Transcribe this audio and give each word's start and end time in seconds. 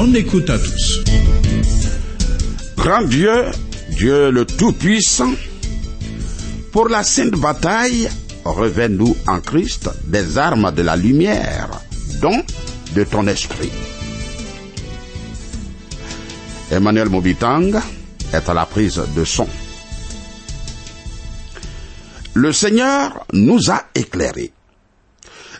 Bonne 0.00 0.16
écoute 0.16 0.48
à 0.48 0.58
tous. 0.58 1.04
Grand 2.74 3.02
Dieu, 3.02 3.44
Dieu 3.90 4.30
le 4.30 4.46
Tout-Puissant, 4.46 5.34
pour 6.72 6.88
la 6.88 7.02
sainte 7.02 7.32
bataille, 7.32 8.08
revêt-nous 8.46 9.14
en 9.28 9.40
Christ 9.40 9.90
des 10.06 10.38
armes 10.38 10.72
de 10.72 10.80
la 10.80 10.96
lumière, 10.96 11.68
dont 12.22 12.42
de 12.94 13.04
ton 13.04 13.26
esprit. 13.26 13.70
Emmanuel 16.70 17.10
Mobitang 17.10 17.72
est 18.32 18.48
à 18.48 18.54
la 18.54 18.64
prise 18.64 19.02
de 19.14 19.24
son. 19.26 19.48
Le 22.32 22.54
Seigneur 22.54 23.26
nous 23.34 23.70
a 23.70 23.82
éclairés. 23.94 24.52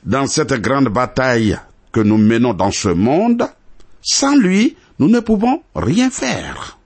Dans 0.02 0.26
cette 0.26 0.54
grande 0.54 0.88
bataille 0.88 1.58
que 1.92 2.00
nous 2.00 2.16
menons 2.16 2.54
dans 2.54 2.70
ce 2.70 2.88
monde, 2.88 3.46
sans 4.02 4.36
lui, 4.36 4.76
nous 4.98 5.08
ne 5.08 5.20
pouvons 5.20 5.62
rien 5.74 6.10
faire. 6.10 6.78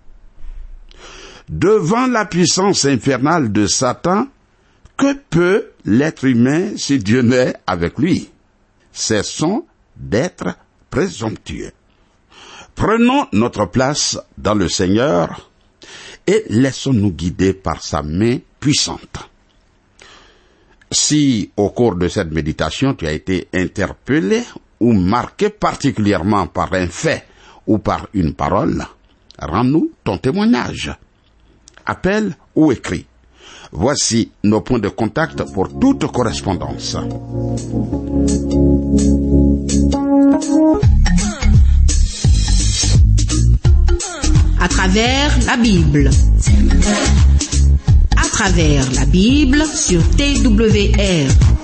Devant 1.49 2.07
la 2.07 2.25
puissance 2.25 2.85
infernale 2.85 3.53
de 3.53 3.67
Satan, 3.67 4.29
que 4.97 5.15
peut 5.31 5.71
l'être 5.85 6.25
humain 6.25 6.77
si 6.77 6.99
Dieu 6.99 7.23
n'est 7.23 7.55
avec 7.67 7.99
lui? 7.99 8.31
Cessons 8.93 9.65
d'être 9.97 10.57
présomptueux. 10.91 11.73
Prenons 12.75 13.27
notre 13.33 13.67
place 13.67 14.19
dans 14.39 14.55
le 14.55 14.69
Seigneur 14.69 15.51
et 16.27 16.45
laissons-nous 16.49 17.13
guider 17.13 17.53
par 17.53 17.83
sa 17.83 18.03
main 18.03 18.39
puissante. 18.59 19.29
Si 20.91 21.51
au 21.57 21.71
cours 21.71 21.97
de 21.97 22.09
cette 22.09 22.31
méditation 22.31 22.95
tu 22.95 23.07
as 23.07 23.13
été 23.13 23.49
interpellé 23.53 24.43
ou 24.81 24.93
marqué 24.93 25.49
particulièrement 25.51 26.47
par 26.47 26.73
un 26.75 26.87
fait 26.87 27.25
ou 27.67 27.79
par 27.79 28.09
une 28.15 28.35
parole, 28.35 28.85
rends-nous 29.39 29.91
ton 30.05 30.19
témoignage. 30.19 30.93
Appelle 31.87 32.37
ou 32.55 32.73
écris. 32.73 33.07
Voici 33.73 34.31
nos 34.45 34.61
points 34.61 34.79
de 34.79 34.89
contact 34.89 35.43
pour 35.53 35.69
toute 35.79 36.07
correspondance. 36.13 36.97
À 44.61 44.69
travers 44.69 45.31
la 45.47 45.57
Bible. 45.57 46.11
À 48.17 48.29
travers 48.29 48.93
la 48.93 49.07
Bible 49.07 49.65
sur 49.67 50.01
TWR. 50.11 51.64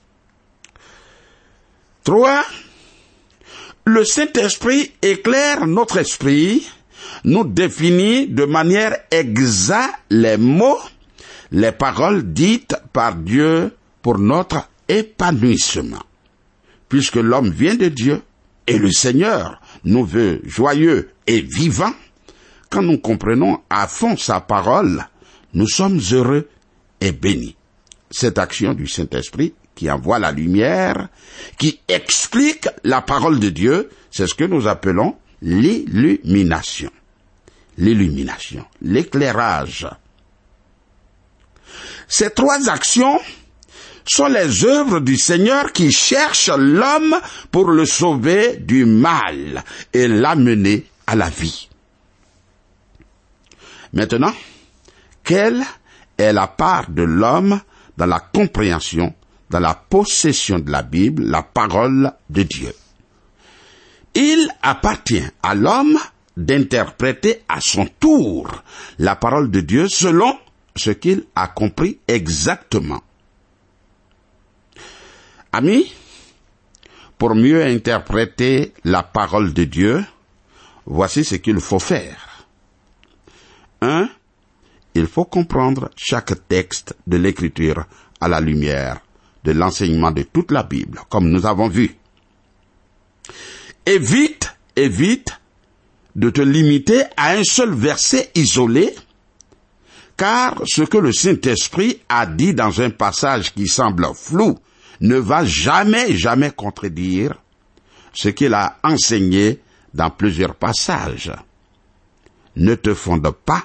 Trois, 2.04 2.44
le 3.84 4.04
Saint-Esprit 4.04 4.92
éclaire 5.02 5.66
notre 5.66 5.98
esprit, 5.98 6.68
nous 7.24 7.44
définit 7.44 8.26
de 8.26 8.44
manière 8.44 8.96
exacte 9.10 9.94
les 10.10 10.36
mots, 10.36 10.78
les 11.50 11.72
paroles 11.72 12.32
dites 12.32 12.76
par 12.92 13.14
Dieu 13.14 13.74
pour 14.02 14.18
notre 14.18 14.68
épanouissement. 14.88 16.02
Puisque 16.88 17.16
l'homme 17.16 17.50
vient 17.50 17.74
de 17.74 17.88
Dieu 17.88 18.22
et 18.66 18.78
le 18.78 18.90
Seigneur 18.90 19.60
nous 19.84 20.04
veut 20.04 20.40
joyeux 20.44 21.10
et 21.26 21.40
vivants, 21.40 21.94
quand 22.70 22.82
nous 22.82 22.98
comprenons 22.98 23.60
à 23.70 23.86
fond 23.86 24.16
sa 24.16 24.40
parole, 24.40 25.06
nous 25.54 25.68
sommes 25.68 26.00
heureux 26.12 26.48
et 27.00 27.12
bénis. 27.12 27.56
Cette 28.10 28.38
action 28.38 28.74
du 28.74 28.86
Saint-Esprit 28.86 29.54
qui 29.74 29.90
envoie 29.90 30.18
la 30.18 30.32
lumière, 30.32 31.08
qui 31.58 31.80
explique 31.88 32.68
la 32.84 33.00
parole 33.00 33.38
de 33.38 33.48
Dieu, 33.48 33.90
c'est 34.10 34.26
ce 34.26 34.34
que 34.34 34.44
nous 34.44 34.66
appelons 34.66 35.16
l'illumination. 35.40 36.90
L'illumination, 37.78 38.64
l'éclairage. 38.82 39.88
Ces 42.08 42.30
trois 42.30 42.68
actions 42.68 43.20
sont 44.04 44.26
les 44.26 44.64
œuvres 44.64 45.00
du 45.00 45.16
Seigneur 45.16 45.72
qui 45.72 45.92
cherche 45.92 46.50
l'homme 46.56 47.14
pour 47.52 47.70
le 47.70 47.84
sauver 47.86 48.56
du 48.56 48.84
mal 48.84 49.62
et 49.92 50.08
l'amener 50.08 50.86
à 51.06 51.14
la 51.14 51.28
vie. 51.28 51.68
Maintenant, 53.92 54.34
quelle 55.22 55.62
est 56.16 56.32
la 56.32 56.48
part 56.48 56.90
de 56.90 57.02
l'homme 57.02 57.60
dans 57.96 58.06
la 58.06 58.18
compréhension, 58.20 59.14
dans 59.50 59.60
la 59.60 59.74
possession 59.74 60.58
de 60.58 60.70
la 60.70 60.82
Bible, 60.82 61.24
la 61.24 61.42
parole 61.42 62.12
de 62.28 62.42
Dieu? 62.42 62.74
Il 64.14 64.48
appartient 64.62 65.24
à 65.42 65.54
l'homme 65.54 65.98
d'interpréter 66.38 67.42
à 67.48 67.60
son 67.60 67.86
tour 68.00 68.62
la 68.98 69.16
parole 69.16 69.50
de 69.50 69.60
Dieu 69.60 69.88
selon 69.88 70.38
ce 70.76 70.90
qu'il 70.90 71.24
a 71.34 71.48
compris 71.48 71.98
exactement. 72.06 73.02
Amis, 75.52 75.92
Pour 77.18 77.34
mieux 77.34 77.64
interpréter 77.64 78.72
la 78.84 79.02
parole 79.02 79.52
de 79.52 79.64
Dieu, 79.64 80.04
voici 80.86 81.24
ce 81.24 81.34
qu'il 81.34 81.58
faut 81.58 81.80
faire. 81.80 82.46
1. 83.80 84.08
Il 84.94 85.08
faut 85.08 85.24
comprendre 85.24 85.90
chaque 85.96 86.46
texte 86.46 86.94
de 87.08 87.16
l'écriture 87.16 87.86
à 88.20 88.28
la 88.28 88.40
lumière 88.40 89.00
de 89.42 89.50
l'enseignement 89.50 90.12
de 90.12 90.22
toute 90.22 90.52
la 90.52 90.62
Bible, 90.62 91.00
comme 91.08 91.28
nous 91.28 91.44
avons 91.44 91.68
vu. 91.68 91.96
Évite, 93.84 94.54
évite 94.76 95.37
de 96.16 96.30
te 96.30 96.40
limiter 96.40 97.02
à 97.16 97.32
un 97.32 97.44
seul 97.44 97.74
verset 97.74 98.30
isolé, 98.34 98.94
car 100.16 100.62
ce 100.66 100.82
que 100.82 100.98
le 100.98 101.12
Saint-Esprit 101.12 102.00
a 102.08 102.26
dit 102.26 102.54
dans 102.54 102.80
un 102.80 102.90
passage 102.90 103.54
qui 103.54 103.68
semble 103.68 104.06
flou 104.14 104.58
ne 105.00 105.16
va 105.16 105.44
jamais, 105.44 106.16
jamais 106.16 106.50
contredire 106.50 107.34
ce 108.12 108.28
qu'il 108.30 108.54
a 108.54 108.78
enseigné 108.82 109.60
dans 109.94 110.10
plusieurs 110.10 110.54
passages. 110.54 111.32
Ne 112.56 112.74
te 112.74 112.94
fonde 112.94 113.30
pas 113.30 113.64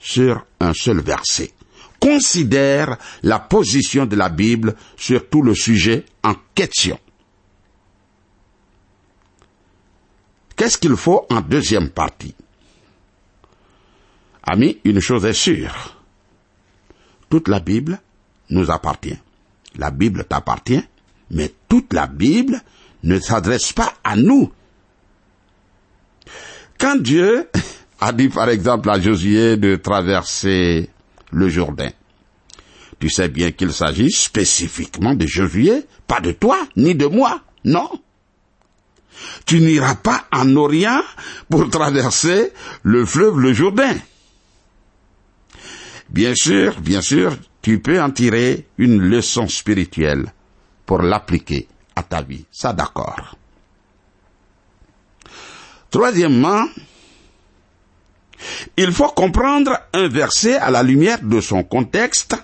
sur 0.00 0.44
un 0.58 0.72
seul 0.74 1.00
verset. 1.00 1.52
Considère 2.00 2.96
la 3.22 3.38
position 3.38 4.06
de 4.06 4.16
la 4.16 4.28
Bible 4.28 4.74
sur 4.96 5.28
tout 5.28 5.42
le 5.42 5.54
sujet 5.54 6.04
en 6.24 6.34
question. 6.54 6.98
Qu'est-ce 10.62 10.78
qu'il 10.78 10.94
faut 10.94 11.26
en 11.28 11.40
deuxième 11.40 11.90
partie? 11.90 12.36
Ami, 14.44 14.78
une 14.84 15.00
chose 15.00 15.24
est 15.24 15.32
sûre. 15.32 16.00
Toute 17.28 17.48
la 17.48 17.58
Bible 17.58 18.00
nous 18.48 18.70
appartient. 18.70 19.18
La 19.74 19.90
Bible 19.90 20.22
t'appartient, 20.22 20.84
mais 21.32 21.52
toute 21.68 21.92
la 21.92 22.06
Bible 22.06 22.60
ne 23.02 23.18
s'adresse 23.18 23.72
pas 23.72 23.92
à 24.04 24.14
nous. 24.14 24.52
Quand 26.78 26.94
Dieu 26.94 27.50
a 28.00 28.12
dit 28.12 28.28
par 28.28 28.48
exemple 28.48 28.88
à 28.88 29.00
Josué 29.00 29.56
de 29.56 29.74
traverser 29.74 30.88
le 31.32 31.48
Jourdain, 31.48 31.90
tu 33.00 33.10
sais 33.10 33.26
bien 33.26 33.50
qu'il 33.50 33.72
s'agit 33.72 34.12
spécifiquement 34.12 35.16
de 35.16 35.26
Josué, 35.26 35.82
pas 36.06 36.20
de 36.20 36.30
toi, 36.30 36.56
ni 36.76 36.94
de 36.94 37.06
moi, 37.06 37.40
non. 37.64 37.90
Tu 39.46 39.60
n'iras 39.60 39.96
pas 39.96 40.26
en 40.32 40.56
Orient 40.56 41.02
pour 41.48 41.68
traverser 41.70 42.52
le 42.82 43.04
fleuve 43.04 43.38
le 43.38 43.52
Jourdain. 43.52 43.96
Bien 46.08 46.34
sûr, 46.34 46.80
bien 46.80 47.00
sûr, 47.00 47.36
tu 47.62 47.78
peux 47.78 48.00
en 48.00 48.10
tirer 48.10 48.66
une 48.78 49.00
leçon 49.00 49.48
spirituelle 49.48 50.32
pour 50.84 51.00
l'appliquer 51.00 51.68
à 51.96 52.02
ta 52.02 52.22
vie. 52.22 52.44
Ça 52.50 52.72
d'accord. 52.72 53.36
Troisièmement, 55.90 56.66
il 58.76 58.92
faut 58.92 59.08
comprendre 59.08 59.78
un 59.92 60.08
verset 60.08 60.56
à 60.56 60.70
la 60.70 60.82
lumière 60.82 61.20
de 61.22 61.40
son 61.40 61.62
contexte, 61.62 62.34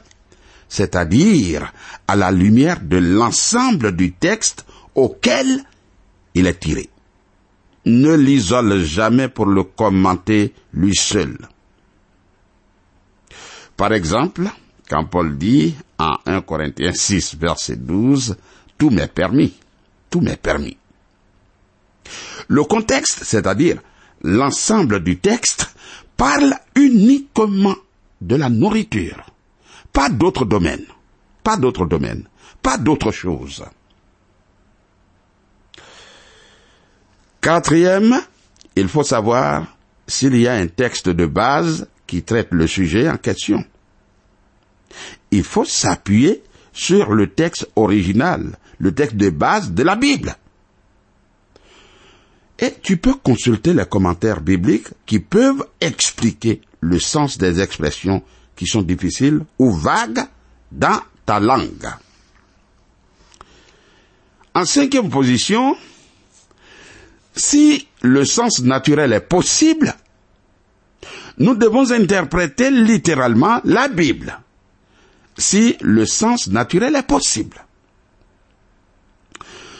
c'est-à-dire 0.68 1.72
à 2.06 2.14
la 2.14 2.30
lumière 2.30 2.80
de 2.80 2.98
l'ensemble 2.98 3.96
du 3.96 4.12
texte 4.12 4.66
auquel 4.94 5.64
il 6.38 6.46
est 6.46 6.60
tiré. 6.60 6.88
Ne 7.84 8.14
l'isole 8.14 8.82
jamais 8.82 9.28
pour 9.28 9.46
le 9.46 9.64
commenter 9.64 10.54
lui 10.72 10.94
seul. 10.94 11.36
Par 13.76 13.92
exemple, 13.92 14.48
quand 14.88 15.04
Paul 15.04 15.36
dit 15.36 15.74
en 15.98 16.16
1 16.26 16.40
Corinthiens 16.42 16.92
6, 16.92 17.36
verset 17.36 17.76
12, 17.76 18.36
tout 18.76 18.90
m'est 18.90 19.12
permis, 19.12 19.54
tout 20.10 20.20
m'est 20.20 20.40
permis. 20.40 20.76
Le 22.48 22.64
contexte, 22.64 23.24
c'est-à-dire 23.24 23.80
l'ensemble 24.22 25.02
du 25.02 25.18
texte, 25.18 25.74
parle 26.16 26.54
uniquement 26.74 27.76
de 28.20 28.36
la 28.36 28.48
nourriture, 28.48 29.26
pas 29.92 30.08
d'autres 30.08 30.44
domaines, 30.44 30.86
pas 31.42 31.56
d'autres 31.56 31.86
domaines, 31.86 32.28
pas 32.62 32.78
d'autres 32.78 33.12
choses. 33.12 33.64
Quatrième, 37.40 38.20
il 38.76 38.88
faut 38.88 39.02
savoir 39.02 39.76
s'il 40.06 40.36
y 40.36 40.48
a 40.48 40.54
un 40.54 40.66
texte 40.66 41.08
de 41.08 41.26
base 41.26 41.88
qui 42.06 42.22
traite 42.22 42.48
le 42.50 42.66
sujet 42.66 43.08
en 43.08 43.16
question. 43.16 43.64
Il 45.30 45.44
faut 45.44 45.64
s'appuyer 45.64 46.42
sur 46.72 47.12
le 47.12 47.28
texte 47.28 47.68
original, 47.76 48.56
le 48.78 48.94
texte 48.94 49.16
de 49.16 49.30
base 49.30 49.72
de 49.72 49.82
la 49.82 49.96
Bible. 49.96 50.36
Et 52.58 52.74
tu 52.82 52.96
peux 52.96 53.14
consulter 53.14 53.72
les 53.72 53.84
commentaires 53.86 54.40
bibliques 54.40 54.88
qui 55.06 55.20
peuvent 55.20 55.64
expliquer 55.80 56.60
le 56.80 56.98
sens 56.98 57.38
des 57.38 57.60
expressions 57.60 58.22
qui 58.56 58.66
sont 58.66 58.82
difficiles 58.82 59.44
ou 59.58 59.70
vagues 59.70 60.24
dans 60.72 61.00
ta 61.24 61.38
langue. 61.38 61.88
En 64.54 64.64
cinquième 64.64 65.08
position, 65.08 65.76
si 67.38 67.86
le 68.02 68.24
sens 68.24 68.60
naturel 68.60 69.12
est 69.12 69.20
possible, 69.20 69.94
nous 71.38 71.54
devons 71.54 71.90
interpréter 71.92 72.70
littéralement 72.70 73.60
la 73.64 73.88
Bible. 73.88 74.38
Si 75.36 75.76
le 75.80 76.04
sens 76.04 76.48
naturel 76.48 76.96
est 76.96 77.06
possible. 77.06 77.64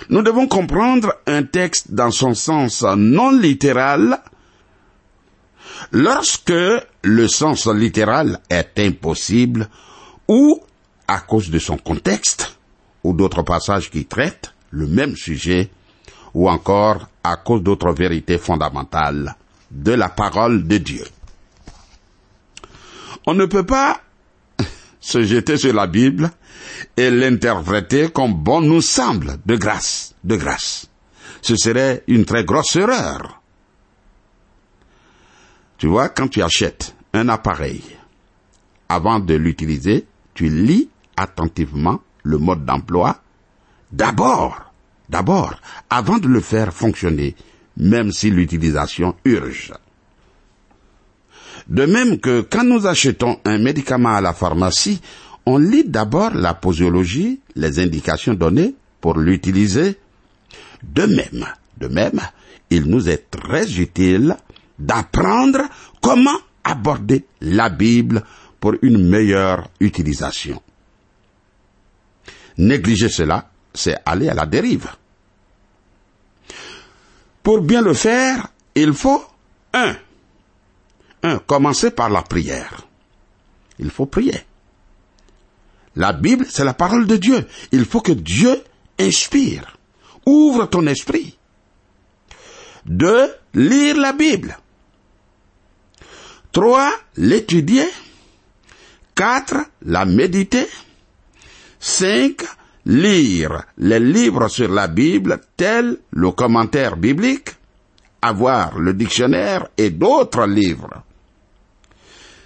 Nous 0.09 0.23
devons 0.23 0.47
comprendre 0.47 1.15
un 1.27 1.43
texte 1.43 1.91
dans 1.93 2.13
son 2.13 2.35
sens 2.35 2.83
non 2.97 3.33
littéral 3.33 4.23
lorsque 5.93 6.53
le 7.03 7.29
sens 7.29 7.67
littéral 7.67 8.41
est 8.49 8.79
impossible 8.79 9.69
ou 10.29 10.61
à 11.09 11.19
cause 11.21 11.51
de 11.51 11.59
son 11.59 11.77
contexte 11.77 12.57
ou 13.03 13.13
d'autres 13.13 13.43
passages 13.43 13.91
qui 13.91 14.07
traitent 14.07 14.55
le 14.71 14.87
même 14.87 15.17
sujet 15.17 15.71
ou 16.39 16.49
encore 16.49 17.09
à 17.25 17.37
cause 17.37 17.65
d'autres 17.65 17.91
vérités 17.91 18.39
fondamentales 18.39 19.35
de 19.73 19.91
la 19.91 20.09
parole 20.09 20.69
de 20.69 20.79
Dieu. 20.79 21.05
On 23.27 23.35
ne 23.35 23.45
peut 23.47 23.67
pas 23.67 24.01
se 25.01 25.25
jeter 25.25 25.57
sur 25.57 25.75
la 25.75 25.89
Bible 25.89 26.31
et 26.97 27.11
l'interpréter 27.11 28.11
comme 28.13 28.35
bon 28.35 28.61
nous 28.61 28.83
semble, 28.83 29.39
de 29.47 29.57
grâce, 29.57 30.15
de 30.23 30.37
grâce. 30.37 30.87
Ce 31.43 31.57
serait 31.57 32.05
une 32.07 32.25
très 32.25 32.45
grosse 32.45 32.77
erreur. 32.77 33.43
Tu 35.77 35.89
vois, 35.89 36.09
quand 36.09 36.29
tu 36.29 36.41
achètes 36.41 36.95
un 37.15 37.29
appareil, 37.31 37.83
avant 38.89 39.19
de 39.19 39.35
l'utiliser, 39.35 40.07
tu 40.35 40.49
lis 40.49 40.89
attentivement 41.17 42.01
le 42.23 42.39
mode 42.39 42.65
d'emploi. 42.65 43.17
D'abord, 43.91 44.68
d'abord, 45.09 45.61
avant 45.91 46.19
de 46.19 46.29
le 46.29 46.41
faire 46.41 46.73
fonctionner, 46.73 47.35
même 47.77 48.13
si 48.13 48.31
l'utilisation 48.31 49.15
urge. 49.25 49.73
De 51.69 51.85
même 51.85 52.19
que 52.19 52.41
quand 52.41 52.65
nous 52.65 52.87
achetons 52.87 53.39
un 53.45 53.59
médicament 53.59 54.15
à 54.15 54.21
la 54.21 54.33
pharmacie, 54.33 55.01
on 55.47 55.59
lit 55.59 55.85
d'abord 55.85 56.35
la 56.35 56.55
posologie, 56.55 57.41
les 57.55 57.79
indications 57.79 58.35
données 58.35 58.75
pour 59.01 59.19
l'utiliser. 59.19 59.99
De 60.83 61.05
même, 61.07 61.47
de 61.79 61.89
même, 61.89 62.21
il 62.71 62.85
nous 62.85 63.09
est 63.09 63.31
très 63.31 63.79
utile 63.79 64.37
d'apprendre 64.79 65.63
comment 66.01 66.39
aborder 66.65 67.25
la 67.41 67.69
Bible 67.69 68.23
pour 68.61 68.75
une 68.83 69.09
meilleure 69.09 69.69
utilisation. 69.81 70.61
Négliger 72.59 73.09
cela, 73.09 73.51
c'est 73.79 73.97
aller 74.05 74.29
à 74.29 74.35
la 74.35 74.45
dérive. 74.45 74.91
Pour 77.45 77.61
bien 77.61 77.81
le 77.81 77.95
faire, 77.95 78.49
il 78.75 78.93
faut, 78.93 79.25
un, 79.73 79.95
un, 81.23 81.39
commencer 81.39 81.93
par 81.93 82.11
la 82.11 82.23
prière. 82.23 82.83
Il 83.79 83.91
faut 83.91 84.07
prier. 84.07 84.43
La 85.95 86.13
Bible, 86.13 86.45
c'est 86.49 86.65
la 86.65 86.75
parole 86.75 87.07
de 87.07 87.17
Dieu. 87.17 87.47
Il 87.71 87.85
faut 87.85 88.01
que 88.01 88.13
Dieu 88.13 88.63
inspire. 88.99 89.79
Ouvre 90.27 90.67
ton 90.67 90.87
esprit. 90.89 91.39
Deux, 92.85 93.33
lire 93.55 93.97
la 93.97 94.13
Bible. 94.13 94.59
Trois, 96.51 96.93
l'étudier. 97.17 97.89
Quatre, 99.15 99.59
la 99.83 100.05
méditer. 100.05 100.69
Cinq, 101.79 102.43
lire 102.89 103.65
les 103.77 104.01
livres 104.01 104.49
sur 104.49 104.71
la 104.73 104.89
Bible 104.89 105.41
tels 105.57 105.99
le 106.11 106.31
commentaire 106.33 106.97
biblique, 106.97 107.51
avoir 108.23 108.79
le 108.79 108.95
dictionnaire 108.95 109.69
et 109.77 109.91
d'autres 109.91 110.47
livres. 110.47 111.03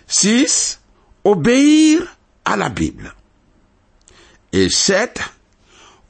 6. 0.07 0.81
Obéir 1.25 2.17
à 2.45 2.57
la 2.57 2.69
Bible. 2.69 3.15
Et 4.53 4.69
7. 4.69 5.21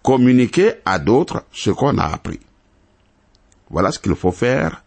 communiquer 0.03 0.75
à 0.85 0.99
d'autres 0.99 1.45
ce 1.53 1.71
qu'on 1.71 1.97
a 1.99 2.07
appris. 2.07 2.41
Voilà 3.71 3.93
ce 3.93 4.01
qu'il 4.01 4.17
faut 4.17 4.33
faire 4.33 4.83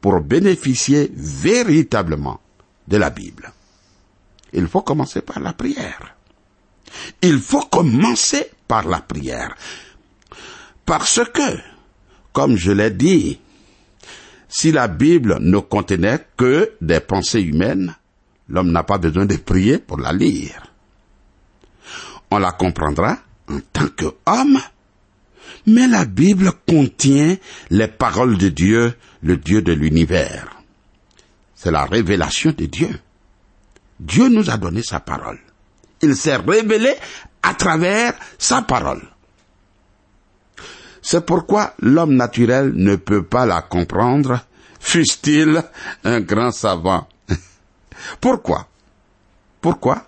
pour 0.00 0.20
bénéficier 0.20 1.10
véritablement 1.14 2.40
de 2.86 2.96
la 2.98 3.10
Bible. 3.10 3.50
Il 4.52 4.68
faut 4.68 4.82
commencer 4.82 5.22
par 5.22 5.40
la 5.40 5.52
prière. 5.54 6.14
Il 7.22 7.38
faut 7.38 7.62
commencer 7.62 8.50
par 8.66 8.86
la 8.86 9.00
prière. 9.00 9.54
Parce 10.84 11.20
que, 11.32 11.58
comme 12.32 12.56
je 12.56 12.72
l'ai 12.72 12.90
dit, 12.90 13.38
si 14.48 14.72
la 14.72 14.88
Bible 14.88 15.38
ne 15.40 15.58
contenait 15.58 16.26
que 16.36 16.72
des 16.80 17.00
pensées 17.00 17.40
humaines, 17.40 17.94
l'homme 18.48 18.72
n'a 18.72 18.82
pas 18.82 18.98
besoin 18.98 19.26
de 19.26 19.36
prier 19.36 19.78
pour 19.78 19.98
la 19.98 20.12
lire. 20.12 20.66
On 22.30 22.38
la 22.38 22.52
comprendra 22.52 23.18
en 23.48 23.60
tant 23.72 23.88
qu'homme, 23.96 24.58
mais 25.66 25.86
la 25.86 26.04
Bible 26.04 26.52
contient 26.68 27.36
les 27.70 27.88
paroles 27.88 28.38
de 28.38 28.48
Dieu, 28.48 28.94
le 29.22 29.36
Dieu 29.36 29.62
de 29.62 29.72
l'univers. 29.72 30.62
C'est 31.54 31.70
la 31.70 31.84
révélation 31.84 32.52
de 32.56 32.66
Dieu. 32.66 32.90
Dieu 33.98 34.28
nous 34.28 34.50
a 34.50 34.56
donné 34.56 34.82
sa 34.82 34.98
parole. 34.98 35.38
Il 36.02 36.16
s'est 36.16 36.36
révélé 36.36 36.94
à 37.42 37.54
travers 37.54 38.14
sa 38.38 38.62
parole. 38.62 39.02
C'est 41.02 41.24
pourquoi 41.24 41.74
l'homme 41.80 42.14
naturel 42.14 42.72
ne 42.74 42.96
peut 42.96 43.22
pas 43.22 43.46
la 43.46 43.62
comprendre, 43.62 44.40
fût-il 44.78 45.62
un 46.04 46.20
grand 46.20 46.50
savant. 46.50 47.08
pourquoi? 48.20 48.68
Pourquoi? 49.60 50.06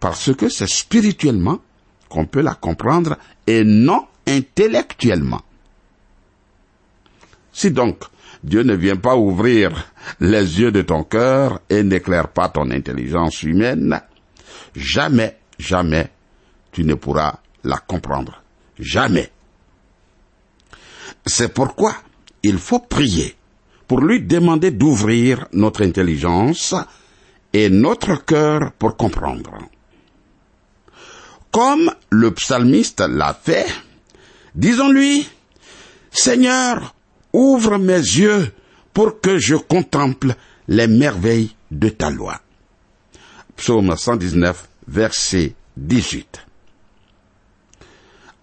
Parce 0.00 0.34
que 0.34 0.48
c'est 0.48 0.68
spirituellement 0.68 1.58
qu'on 2.08 2.26
peut 2.26 2.42
la 2.42 2.54
comprendre 2.54 3.16
et 3.46 3.64
non 3.64 4.06
intellectuellement. 4.26 5.42
Si 7.52 7.70
donc 7.70 8.02
Dieu 8.42 8.62
ne 8.62 8.74
vient 8.74 8.96
pas 8.96 9.16
ouvrir 9.16 9.92
les 10.20 10.60
yeux 10.60 10.72
de 10.72 10.82
ton 10.82 11.04
cœur 11.04 11.60
et 11.70 11.82
n'éclaire 11.82 12.28
pas 12.28 12.48
ton 12.48 12.70
intelligence 12.70 13.42
humaine, 13.42 14.00
jamais, 14.74 15.38
jamais 15.58 16.10
tu 16.72 16.84
ne 16.84 16.94
pourras 16.94 17.36
la 17.62 17.78
comprendre. 17.78 18.42
Jamais. 18.78 19.30
C'est 21.24 21.54
pourquoi 21.54 21.94
il 22.42 22.58
faut 22.58 22.80
prier 22.80 23.36
pour 23.86 24.00
lui 24.00 24.20
demander 24.20 24.70
d'ouvrir 24.70 25.46
notre 25.52 25.84
intelligence 25.84 26.74
et 27.52 27.70
notre 27.70 28.24
cœur 28.24 28.72
pour 28.78 28.96
comprendre. 28.96 29.52
Comme 31.50 31.90
le 32.10 32.32
psalmiste 32.32 33.00
l'a 33.00 33.32
fait, 33.32 33.66
disons-lui, 34.54 35.28
Seigneur, 36.10 36.94
ouvre 37.32 37.78
mes 37.78 37.92
yeux 37.94 38.52
pour 38.92 39.20
que 39.20 39.38
je 39.38 39.54
contemple 39.54 40.34
les 40.66 40.88
merveilles 40.88 41.54
de 41.70 41.88
ta 41.90 42.10
loi. 42.10 42.40
Psaume 43.56 43.96
119, 43.96 44.68
verset 44.88 45.54
18. 45.76 46.46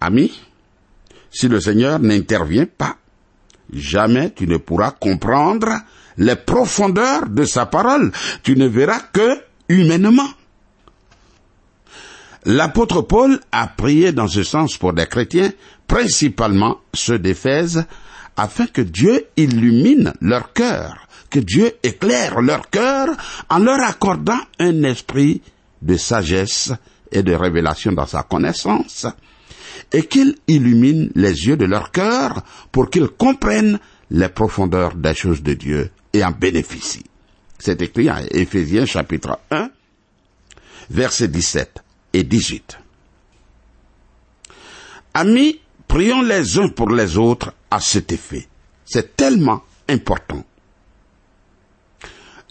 Ami, 0.00 0.40
si 1.30 1.48
le 1.48 1.60
Seigneur 1.60 1.98
n'intervient 1.98 2.66
pas, 2.66 2.96
jamais 3.72 4.32
tu 4.32 4.46
ne 4.46 4.56
pourras 4.56 4.90
comprendre 4.90 5.70
les 6.18 6.36
profondeurs 6.36 7.28
de 7.28 7.44
sa 7.44 7.66
parole. 7.66 8.12
Tu 8.42 8.56
ne 8.56 8.66
verras 8.66 9.00
que 9.12 9.40
humainement. 9.68 10.28
L'apôtre 12.44 13.02
Paul 13.02 13.38
a 13.52 13.68
prié 13.68 14.12
dans 14.12 14.26
ce 14.26 14.42
sens 14.42 14.76
pour 14.76 14.92
des 14.92 15.06
chrétiens, 15.06 15.52
principalement 15.86 16.80
ceux 16.92 17.18
d'Éphèse, 17.18 17.84
afin 18.36 18.66
que 18.66 18.82
Dieu 18.82 19.26
illumine 19.36 20.12
leur 20.20 20.52
cœur, 20.52 21.06
que 21.32 21.40
Dieu 21.40 21.72
éclaire 21.82 22.42
leur 22.42 22.68
cœur 22.68 23.08
en 23.48 23.58
leur 23.58 23.80
accordant 23.80 24.38
un 24.58 24.82
esprit 24.84 25.40
de 25.80 25.96
sagesse 25.96 26.72
et 27.10 27.22
de 27.22 27.32
révélation 27.32 27.92
dans 27.92 28.06
sa 28.06 28.22
connaissance, 28.22 29.06
et 29.90 30.06
qu'il 30.06 30.36
illumine 30.46 31.10
les 31.14 31.46
yeux 31.46 31.56
de 31.56 31.64
leur 31.64 31.90
cœur 31.90 32.42
pour 32.70 32.90
qu'ils 32.90 33.08
comprennent 33.08 33.80
les 34.10 34.28
profondeurs 34.28 34.94
des 34.94 35.14
choses 35.14 35.42
de 35.42 35.54
Dieu 35.54 35.90
et 36.12 36.22
en 36.22 36.32
bénéficient. 36.32 37.06
C'est 37.58 37.80
écrit 37.80 38.10
en 38.10 38.18
Éphésiens 38.30 38.84
chapitre 38.84 39.38
1, 39.50 39.70
versets 40.90 41.28
17 41.28 41.82
et 42.12 42.24
18. 42.24 42.78
Amis, 45.14 45.60
prions 45.88 46.22
les 46.22 46.58
uns 46.58 46.68
pour 46.68 46.90
les 46.90 47.16
autres 47.16 47.54
à 47.70 47.80
cet 47.80 48.12
effet. 48.12 48.46
C'est 48.84 49.16
tellement 49.16 49.62
important. 49.88 50.44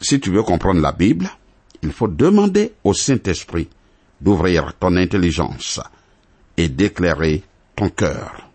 Si 0.01 0.19
tu 0.19 0.31
veux 0.31 0.43
comprendre 0.43 0.81
la 0.81 0.91
Bible, 0.91 1.29
il 1.83 1.91
faut 1.91 2.07
demander 2.07 2.73
au 2.83 2.93
Saint-Esprit 2.93 3.69
d'ouvrir 4.19 4.73
ton 4.79 4.95
intelligence 4.97 5.79
et 6.57 6.69
d'éclairer 6.69 7.43
ton 7.75 7.89
cœur. 7.89 8.49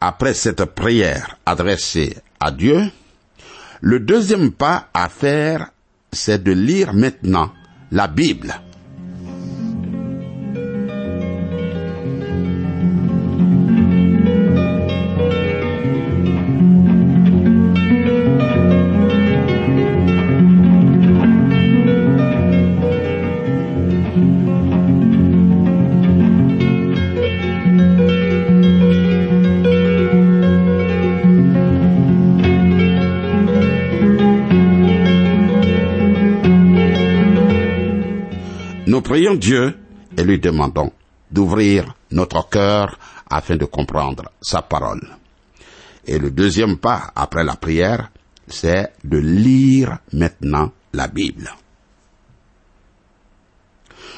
Après 0.00 0.34
cette 0.34 0.64
prière 0.64 1.38
adressée 1.46 2.16
à 2.40 2.50
Dieu, 2.50 2.90
le 3.80 4.00
deuxième 4.00 4.50
pas 4.50 4.88
à 4.92 5.08
faire, 5.08 5.70
c'est 6.12 6.42
de 6.42 6.52
lire 6.52 6.92
maintenant 6.92 7.52
la 7.92 8.08
Bible. 8.08 8.54
Nous 38.84 39.00
prions 39.00 39.34
Dieu 39.34 39.78
et 40.16 40.24
lui 40.24 40.40
demandons 40.40 40.92
d'ouvrir 41.30 41.94
notre 42.10 42.48
cœur 42.48 42.98
afin 43.30 43.56
de 43.56 43.64
comprendre 43.64 44.24
sa 44.40 44.60
parole. 44.60 45.08
Et 46.04 46.18
le 46.18 46.32
deuxième 46.32 46.78
pas 46.78 47.12
après 47.14 47.44
la 47.44 47.54
prière, 47.54 48.10
c'est 48.48 48.92
de 49.04 49.18
lire 49.18 49.98
maintenant 50.12 50.72
la 50.92 51.06
Bible. 51.06 51.54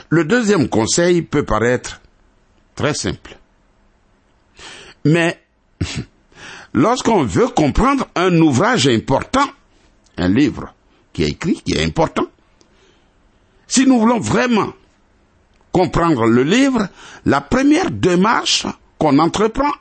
Le 0.09 0.25
deuxième 0.25 0.69
conseil 0.71 1.21
peut 1.21 1.45
paraître 1.45 2.01
très 2.75 2.95
simple. 2.95 3.37
Mais 5.05 5.43
lorsqu'on 6.73 7.25
veut 7.25 7.49
comprendre 7.49 8.09
un 8.15 8.35
ouvrage 8.39 8.89
important, 8.89 9.47
un 10.17 10.29
livre 10.29 10.73
qui 11.13 11.25
est 11.25 11.29
écrit, 11.29 11.61
qui 11.63 11.75
est 11.75 11.85
important, 11.85 12.27
si 13.75 13.87
nous 13.87 13.99
voulons 13.99 14.21
vraiment 14.21 14.73
comprendre 15.73 16.27
le 16.27 16.45
livre, 16.45 16.87
la 17.25 17.41
première 17.41 17.91
démarche 17.91 18.69
qu'on 18.99 19.19
entreprend, 19.19 19.73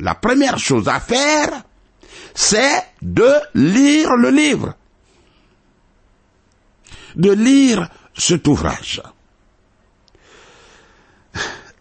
la 0.00 0.14
première 0.14 0.58
chose 0.58 0.86
à 0.86 1.00
faire, 1.00 1.62
c'est 2.34 2.84
de 3.00 3.32
lire 3.54 4.16
le 4.16 4.28
livre. 4.28 4.74
De 7.16 7.32
lire 7.32 7.88
cet 8.14 8.46
ouvrage. 8.48 9.00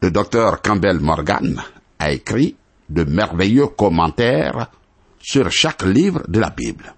Le 0.01 0.09
docteur 0.09 0.61
Campbell 0.61 1.01
Morgan 1.01 1.61
a 1.99 2.13
écrit 2.13 2.55
de 2.87 3.03
merveilleux 3.03 3.67
commentaires 3.67 4.71
sur 5.19 5.51
chaque 5.51 5.83
livre 5.83 6.23
de 6.29 6.39
la 6.39 6.49
Bible. 6.49 6.95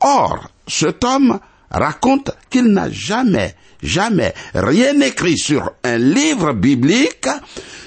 Or, 0.00 0.50
cet 0.66 1.04
homme 1.04 1.38
raconte 1.70 2.30
qu'il 2.50 2.66
n'a 2.66 2.90
jamais, 2.90 3.54
jamais 3.82 4.34
rien 4.54 5.00
écrit 5.00 5.38
sur 5.38 5.72
un 5.84 5.98
livre 5.98 6.52
biblique 6.52 7.28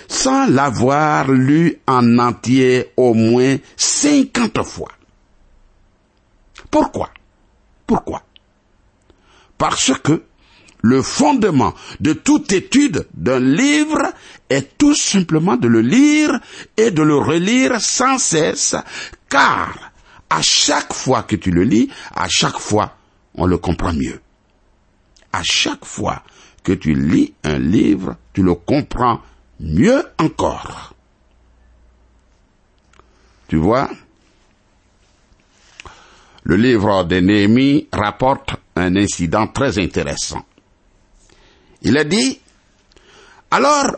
sans 0.08 0.48
l'avoir 0.48 1.30
lu 1.32 1.80
en 1.88 2.20
entier 2.20 2.92
au 2.98 3.13
moins 3.13 3.58
cinquante 3.75 4.63
fois. 4.63 4.92
Pourquoi? 6.70 7.10
Pourquoi? 7.86 8.24
Parce 9.58 9.92
que 10.04 10.24
le 10.82 11.02
fondement 11.02 11.74
de 12.00 12.13
toute 12.13 12.52
étude 12.52 13.08
d'un 13.13 13.40
livre 13.40 14.02
est 14.50 14.78
tout 14.78 14.94
simplement 14.94 15.56
de 15.56 15.68
le 15.68 15.82
lire 15.82 16.40
et 16.78 16.92
de 16.92 17.02
le 17.02 17.16
relire 17.16 17.80
sans 17.80 18.18
cesse, 18.18 18.75
car 19.30 19.92
à 20.30 20.42
chaque 20.42 20.94
fois 20.94 21.24
que 21.24 21.36
tu 21.36 21.52
le 21.52 21.63
lis, 21.63 21.90
à 22.16 22.28
chaque 22.28 22.60
fois, 22.60 22.98
on 23.36 23.46
le 23.46 23.58
comprend 23.58 23.94
mieux. 23.94 24.22
À 25.32 25.42
chaque 25.44 25.86
fois 25.86 26.24
que 26.63 26.74
tu 26.74 26.94
lis 26.94 27.34
un 27.44 27.60
livre, 27.60 28.16
tu 28.34 28.44
le 28.44 28.56
comprends 28.56 29.22
mieux 29.60 30.04
encore. 30.20 30.94
Tu 33.48 33.58
vois, 33.58 33.90
le 36.44 36.56
livre 36.56 37.04
de 37.04 37.20
Néhémie 37.20 37.88
rapporte 37.92 38.56
un 38.75 38.96
incident 38.96 39.48
très 39.48 39.80
intéressant. 39.80 40.44
Il 41.82 41.98
a 41.98 42.04
dit, 42.04 42.40
alors 43.52 43.98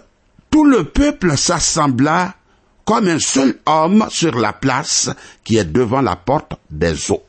tout 0.50 0.66
le 0.66 0.86
peuple 0.86 1.38
s'assembla 1.38 2.36
comme 2.84 3.08
un 3.08 3.20
seul 3.20 3.60
homme 3.66 4.06
sur 4.10 4.38
la 4.38 4.54
place 4.54 5.10
qui 5.44 5.58
est 5.58 5.66
devant 5.66 6.02
la 6.02 6.16
porte 6.16 6.54
des 6.70 7.12
eaux. 7.12 7.24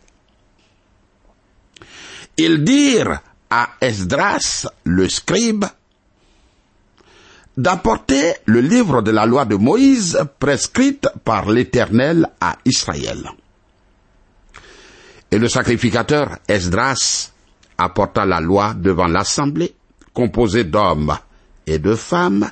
Ils 2.38 2.64
dirent 2.64 3.20
à 3.48 3.70
Esdras, 3.80 4.66
le 4.84 5.08
scribe, 5.08 5.64
d'apporter 7.56 8.34
le 8.44 8.60
livre 8.60 9.00
de 9.00 9.10
la 9.10 9.24
loi 9.24 9.46
de 9.46 9.56
Moïse 9.56 10.18
prescrite 10.38 11.08
par 11.24 11.50
l'Éternel 11.50 12.28
à 12.40 12.58
Israël. 12.66 13.30
Et 15.30 15.38
le 15.38 15.48
sacrificateur 15.48 16.38
Esdras 16.46 17.32
apporta 17.78 18.26
la 18.26 18.40
loi 18.40 18.74
devant 18.74 19.06
l'assemblée, 19.06 19.74
composée 20.12 20.64
d'hommes 20.64 21.16
et 21.66 21.78
de 21.78 21.94
femmes, 21.94 22.50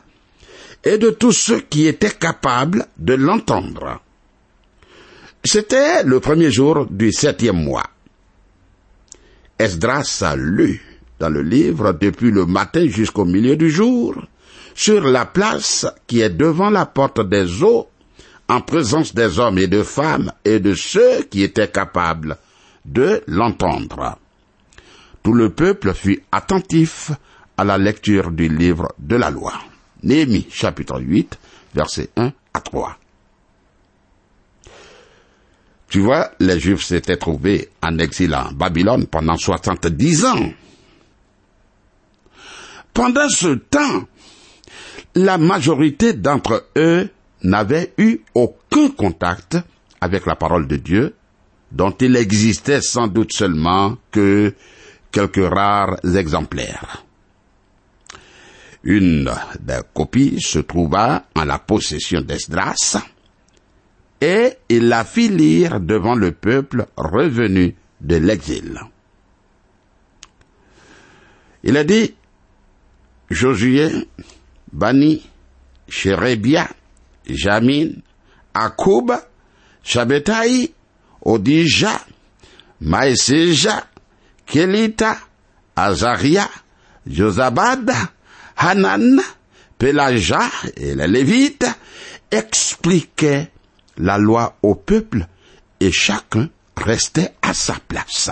et 0.83 0.99
de 0.99 1.11
tous 1.11 1.33
ceux 1.33 1.61
qui 1.61 1.87
étaient 1.87 2.11
capables 2.11 2.87
de 2.97 3.15
l'entendre. 3.15 4.01
C'était 5.45 6.03
le 6.05 6.21
premier 6.21 6.51
jour 6.51 6.87
du 6.87 7.13
septième 7.13 7.63
mois. 7.63 7.94
Esdras 9.59 10.23
a 10.23 10.35
lu 10.37 10.83
dans 11.21 11.29
le 11.29 11.43
livre 11.43 11.93
depuis 11.93 12.31
le 12.31 12.45
matin 12.45 12.87
jusqu'au 12.89 13.25
milieu 13.25 13.57
du 13.57 13.71
jour, 13.71 14.17
sur 14.75 15.03
la 15.05 15.27
place 15.27 15.87
qui 16.07 16.21
est 16.21 16.31
devant 16.31 16.71
la 16.71 16.87
porte 16.87 17.21
des 17.29 17.63
eaux, 17.63 17.89
en 18.49 18.61
présence 18.61 19.15
des 19.15 19.39
hommes 19.39 19.59
et 19.59 19.69
de 19.69 19.83
femmes 19.83 20.33
et 20.45 20.59
de 20.59 20.75
ceux 20.75 21.23
qui 21.23 21.43
étaient 21.43 21.69
capables 21.69 22.37
de 22.85 23.23
l'entendre? 23.29 24.19
Tout 25.23 25.33
le 25.33 25.51
peuple 25.51 25.95
fut 25.95 26.23
attentif 26.33 27.13
à 27.57 27.65
la 27.65 27.79
lecture 27.79 28.33
du 28.33 28.49
livre 28.49 28.93
de 28.99 29.17
la 29.17 29.31
loi. 29.31 29.55
Néhémie 30.03 30.47
chapitre 30.51 31.01
8, 31.01 31.39
versets 31.75 32.11
1 32.17 32.33
à 32.53 32.61
3. 32.61 32.99
Tu 35.95 36.01
vois, 36.01 36.33
les 36.41 36.59
Juifs 36.59 36.83
s'étaient 36.83 37.19
trouvés 37.19 37.69
en 37.81 38.01
exil 38.01 38.35
en 38.35 38.51
Babylone 38.51 39.07
pendant 39.07 39.37
soixante-dix 39.37 40.25
ans. 40.25 40.53
Pendant 42.93 43.29
ce 43.29 43.55
temps, 43.55 44.03
la 45.15 45.39
majorité 45.39 46.13
d'entre 46.13 46.67
eux 46.77 47.09
n'avaient 47.45 47.95
eu 47.99 48.19
aucun 48.35 48.89
contact 48.89 49.57
avec 50.01 50.27
la 50.27 50.35
parole 50.35 50.67
de 50.67 50.79
Dieu, 50.79 51.15
dont 51.71 51.95
il 52.01 52.17
existait 52.17 52.81
sans 52.81 53.07
doute 53.07 53.33
seulement 53.33 53.97
que 54.11 54.53
quelques 55.13 55.49
rares 55.49 56.01
exemplaires. 56.17 57.05
Une 58.83 59.31
des 59.61 59.79
copies 59.95 60.41
se 60.41 60.59
trouva 60.59 61.27
en 61.37 61.45
la 61.45 61.61
possession 61.61 62.21
d'Esdras, 62.21 62.97
et 64.25 64.57
il 64.71 64.89
la 64.89 65.05
fit 65.05 65.29
lire 65.29 65.81
devant 65.81 66.15
le 66.15 66.33
peuple 66.33 66.87
revenu 66.97 67.77
de 68.01 68.17
l'exil. 68.17 68.81
Il 71.63 71.77
a 71.77 71.85
dit, 71.85 72.15
Josué, 73.29 73.91
Bani, 74.73 75.29
Sherebia, 75.89 76.69
Jamin, 77.27 77.91
Akoub, 78.55 79.13
Shabetai, 79.83 80.73
Odija, 81.23 82.01
Maïseja, 82.81 83.87
Kelita, 84.47 85.19
Azaria, 85.77 86.49
Josabad, 87.07 87.93
Hanan, 88.57 89.21
Pelaja 89.77 90.49
et 90.79 90.95
les 90.95 91.09
Lévites 91.09 91.67
expliquaient 92.31 93.51
la 93.97 94.19
loi 94.19 94.57
au 94.63 94.75
peuple 94.75 95.27
et 95.81 95.93
chacun 95.93 96.49
restait 96.77 97.35
à 97.43 97.55
sa 97.55 97.77
place. 97.89 98.31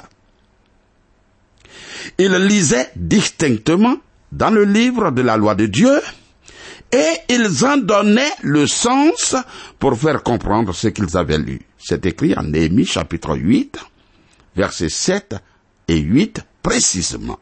Ils 2.19 2.35
lisaient 2.35 2.91
distinctement 2.97 3.97
dans 4.33 4.51
le 4.51 4.65
livre 4.65 5.11
de 5.11 5.23
la 5.23 5.37
loi 5.37 5.55
de 5.55 5.67
Dieu 5.67 6.01
et 6.91 7.11
ils 7.29 7.65
en 7.65 7.79
donnaient 7.79 8.33
le 8.43 8.67
sens 8.67 9.37
pour 9.79 9.99
faire 9.99 10.23
comprendre 10.23 10.75
ce 10.75 10.89
qu'ils 10.89 11.17
avaient 11.17 11.39
lu. 11.39 11.61
C'est 11.79 12.05
écrit 12.07 12.35
en 12.37 12.43
Néhémie 12.43 12.85
chapitre 12.85 13.37
8, 13.37 13.79
versets 14.57 14.89
7 14.89 15.37
et 15.89 15.99
8 15.99 16.41
précisément. 16.63 17.39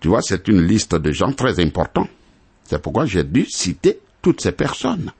Tu 0.00 0.08
vois, 0.08 0.22
c'est 0.22 0.46
une 0.48 0.62
liste 0.62 0.94
de 0.94 1.12
gens 1.12 1.32
très 1.32 1.60
importants. 1.60 2.08
C'est 2.64 2.80
pourquoi 2.80 3.06
j'ai 3.06 3.24
dû 3.24 3.46
citer 3.46 3.98
toutes 4.22 4.40
ces 4.40 4.52
personnes. 4.52 5.12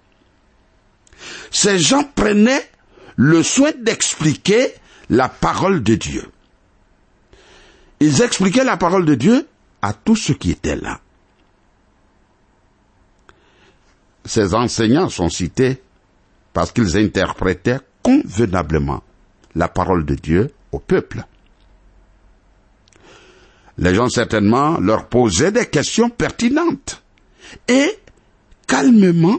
Ces 1.50 1.78
gens 1.78 2.04
prenaient 2.04 2.68
le 3.16 3.42
soin 3.42 3.70
d'expliquer 3.76 4.72
la 5.10 5.28
parole 5.28 5.82
de 5.82 5.94
Dieu. 5.94 6.30
Ils 8.00 8.22
expliquaient 8.22 8.64
la 8.64 8.76
parole 8.76 9.04
de 9.04 9.14
Dieu 9.14 9.46
à 9.82 9.92
tous 9.92 10.16
ceux 10.16 10.34
qui 10.34 10.52
étaient 10.52 10.76
là. 10.76 11.00
Ces 14.24 14.54
enseignants 14.54 15.08
sont 15.08 15.30
cités 15.30 15.82
parce 16.52 16.70
qu'ils 16.72 16.96
interprétaient 16.96 17.80
convenablement 18.02 19.02
la 19.54 19.68
parole 19.68 20.04
de 20.04 20.14
Dieu 20.14 20.50
au 20.70 20.78
peuple. 20.78 21.24
Les 23.78 23.94
gens 23.94 24.08
certainement 24.08 24.78
leur 24.80 25.08
posaient 25.08 25.52
des 25.52 25.66
questions 25.66 26.10
pertinentes. 26.10 27.02
Et 27.68 27.98
calmement, 28.66 29.38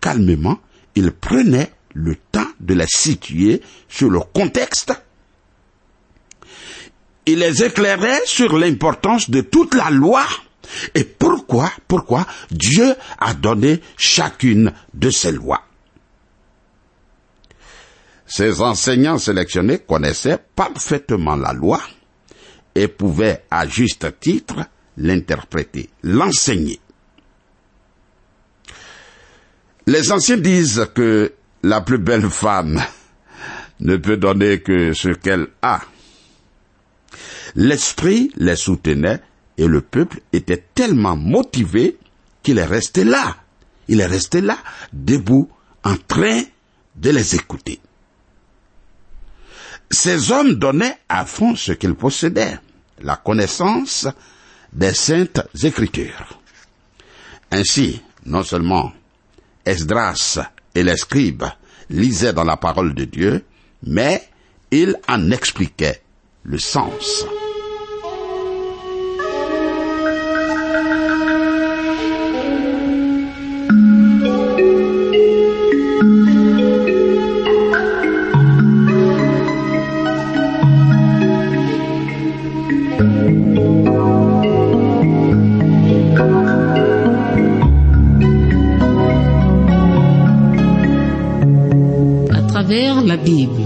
calmement, 0.00 0.58
ils 0.98 1.12
prenaient 1.12 1.70
le 1.94 2.16
temps 2.16 2.50
de 2.58 2.74
les 2.74 2.88
situer 2.88 3.62
sur 3.88 4.10
le 4.10 4.18
contexte. 4.20 4.92
Ils 7.24 7.38
les 7.38 7.62
éclairaient 7.62 8.26
sur 8.26 8.58
l'importance 8.58 9.30
de 9.30 9.42
toute 9.42 9.74
la 9.74 9.90
loi 9.90 10.24
et 10.94 11.04
pourquoi, 11.04 11.70
pourquoi 11.86 12.26
Dieu 12.50 12.94
a 13.18 13.32
donné 13.32 13.80
chacune 13.96 14.72
de 14.92 15.10
ces 15.10 15.30
lois? 15.32 15.62
Ces 18.26 18.60
enseignants 18.60 19.18
sélectionnés 19.18 19.78
connaissaient 19.78 20.38
parfaitement 20.56 21.36
la 21.36 21.52
loi 21.52 21.80
et 22.74 22.88
pouvaient 22.88 23.44
à 23.50 23.68
juste 23.68 24.18
titre 24.18 24.66
l'interpréter, 24.96 25.90
l'enseigner. 26.02 26.80
Les 29.88 30.12
anciens 30.12 30.36
disent 30.36 30.86
que 30.94 31.32
la 31.62 31.80
plus 31.80 31.96
belle 31.96 32.28
femme 32.28 32.78
ne 33.80 33.96
peut 33.96 34.18
donner 34.18 34.60
que 34.60 34.92
ce 34.92 35.08
qu'elle 35.08 35.46
a. 35.62 35.80
L'esprit 37.54 38.30
les 38.36 38.56
soutenait 38.56 39.22
et 39.56 39.66
le 39.66 39.80
peuple 39.80 40.20
était 40.34 40.62
tellement 40.74 41.16
motivé 41.16 41.96
qu'il 42.42 42.58
est 42.58 42.66
resté 42.66 43.02
là. 43.02 43.38
Il 43.88 44.02
est 44.02 44.06
resté 44.06 44.42
là, 44.42 44.58
debout, 44.92 45.48
en 45.82 45.96
train 45.96 46.42
de 46.96 47.08
les 47.08 47.34
écouter. 47.34 47.80
Ces 49.90 50.30
hommes 50.32 50.56
donnaient 50.56 50.98
à 51.08 51.24
fond 51.24 51.56
ce 51.56 51.72
qu'ils 51.72 51.94
possédaient, 51.94 52.58
la 53.00 53.16
connaissance 53.16 54.06
des 54.70 54.92
saintes 54.92 55.40
écritures. 55.62 56.38
Ainsi, 57.50 58.02
non 58.26 58.42
seulement 58.42 58.92
Esdras 59.68 60.38
et 60.74 60.82
les 60.82 60.96
scribes 60.96 61.44
lisaient 61.90 62.32
dans 62.32 62.44
la 62.44 62.56
parole 62.56 62.94
de 62.94 63.04
Dieu, 63.04 63.44
mais 63.82 64.22
ils 64.70 64.96
en 65.08 65.30
expliquaient 65.30 66.00
le 66.44 66.58
sens. 66.58 67.26
Travers 92.68 93.02
la 93.02 93.16
Bible. 93.16 93.62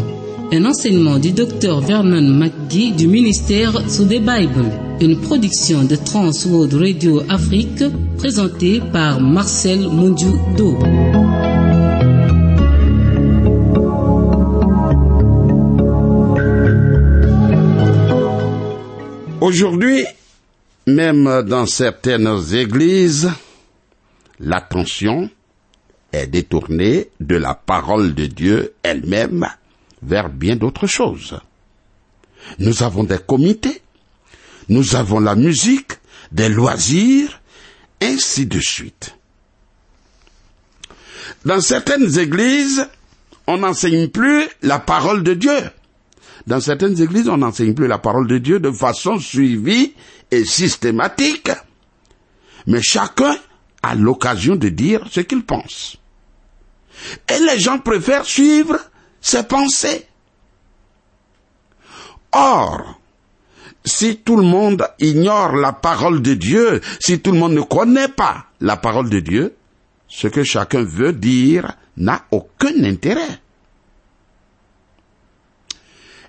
Un 0.53 0.65
enseignement 0.65 1.19
du 1.19 1.33
docteur 1.33 1.81
Vernon 1.81 2.23
McGee 2.23 2.93
du 2.93 3.09
ministère 3.09 3.91
sous 3.91 4.05
des 4.05 4.21
Bible. 4.21 4.65
une 5.01 5.21
production 5.21 5.83
de 5.83 5.97
Trans 5.97 6.31
World 6.47 6.75
Radio 6.75 7.21
Afrique 7.29 7.83
présentée 8.17 8.81
par 8.93 9.21
Marcel 9.21 9.81
Mondiou-Do. 9.81 10.79
Aujourd'hui, 19.41 20.05
même 20.87 21.43
dans 21.49 21.67
certaines 21.67 22.38
églises, 22.55 23.33
l'attention 24.38 25.29
est 26.12 26.27
détournée 26.27 27.09
de 27.20 27.37
la 27.37 27.55
parole 27.55 28.14
de 28.14 28.27
Dieu 28.27 28.75
elle-même 28.83 29.46
vers 30.03 30.29
bien 30.29 30.57
d'autres 30.57 30.87
choses. 30.87 31.38
Nous 32.59 32.83
avons 32.83 33.05
des 33.05 33.18
comités, 33.18 33.83
nous 34.68 34.96
avons 34.96 35.20
la 35.20 35.35
musique, 35.35 35.92
des 36.33 36.48
loisirs, 36.48 37.40
ainsi 38.01 38.46
de 38.46 38.61
suite. 38.61 39.16
Dans 41.44 41.61
certaines 41.61 42.18
églises, 42.18 42.87
on 43.46 43.59
n'enseigne 43.59 44.09
plus 44.09 44.44
la 44.62 44.79
parole 44.79 45.22
de 45.22 45.35
Dieu. 45.35 45.59
Dans 46.46 46.61
certaines 46.61 47.01
églises, 47.01 47.29
on 47.29 47.38
n'enseigne 47.38 47.75
plus 47.75 47.87
la 47.87 47.98
parole 47.98 48.27
de 48.27 48.38
Dieu 48.38 48.59
de 48.61 48.70
façon 48.70 49.18
suivie 49.18 49.94
et 50.31 50.44
systématique. 50.44 51.51
Mais 52.66 52.83
chacun 52.83 53.37
a 53.83 53.94
l'occasion 53.94 54.57
de 54.57 54.68
dire 54.68 55.05
ce 55.11 55.20
qu'il 55.20 55.44
pense. 55.44 55.98
Et 57.28 57.38
les 57.38 57.59
gens 57.59 57.78
préfèrent 57.78 58.24
suivre 58.24 58.78
ses 59.20 59.42
pensées. 59.44 60.07
Or, 62.33 62.98
si 63.85 64.18
tout 64.18 64.37
le 64.37 64.44
monde 64.44 64.87
ignore 64.98 65.57
la 65.57 65.72
parole 65.72 66.22
de 66.22 66.35
Dieu, 66.35 66.81
si 67.00 67.20
tout 67.20 67.33
le 67.33 67.38
monde 67.38 67.52
ne 67.52 67.62
connaît 67.62 68.09
pas 68.09 68.46
la 68.61 68.76
parole 68.76 69.11
de 69.11 69.20
Dieu, 69.20 69.55
ce 70.09 70.28
que 70.28 70.44
chacun 70.44 70.85
veut 70.85 71.12
dire 71.12 71.72
n'a 71.96 72.24
aucun 72.31 72.85
intérêt. 72.85 73.40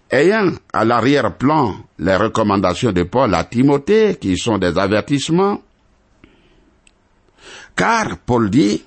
Ayant 0.09 0.51
à 0.71 0.85
l'arrière-plan 0.85 1.75
les 1.99 2.15
recommandations 2.15 2.91
de 2.91 3.03
Paul 3.03 3.33
à 3.33 3.43
Timothée, 3.43 4.17
qui 4.19 4.37
sont 4.37 4.57
des 4.57 4.77
avertissements, 4.77 5.61
car 7.75 8.17
Paul 8.19 8.49
dit, 8.49 8.83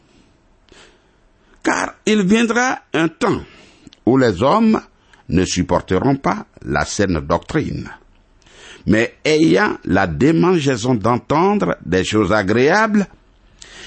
car 1.66 1.94
il 2.06 2.22
viendra 2.24 2.78
un 2.94 3.08
temps 3.08 3.42
où 4.06 4.16
les 4.16 4.40
hommes 4.40 4.80
ne 5.28 5.44
supporteront 5.44 6.14
pas 6.14 6.46
la 6.62 6.84
saine 6.84 7.18
doctrine, 7.18 7.90
mais 8.86 9.16
ayant 9.24 9.76
la 9.84 10.06
démangeaison 10.06 10.94
d'entendre 10.94 11.76
des 11.84 12.04
choses 12.04 12.32
agréables, 12.32 13.08